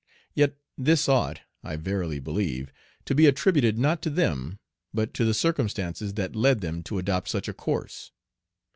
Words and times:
Yet 0.33 0.55
this 0.79 1.07
ought, 1.07 1.41
I 1.63 1.75
verily 1.75 2.17
believe, 2.19 2.73
to 3.05 3.13
be 3.13 3.27
attributed 3.27 3.77
not 3.77 4.01
to 4.01 4.09
them, 4.09 4.57
but 4.95 5.13
to 5.13 5.25
the 5.25 5.33
circumstances 5.35 6.15
that 6.15 6.35
led 6.35 6.61
them 6.61 6.81
to 6.85 6.97
adopt 6.97 7.29
such 7.29 7.47
a 7.47 7.53
course. 7.53 8.11